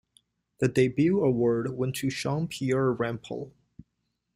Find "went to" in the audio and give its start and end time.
1.77-2.09